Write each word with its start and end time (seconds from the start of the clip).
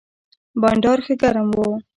بانډار 0.61 0.99
ښه 1.05 1.13
ګرم 1.21 1.47
و. 1.55 1.59